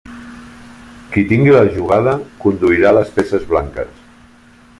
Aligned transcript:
Qui 1.11 1.25
tingui 1.33 1.53
la 1.57 1.61
jugada, 1.77 2.17
conduirà 2.47 2.95
les 2.99 3.13
peces 3.19 3.47
blanques. 3.53 3.95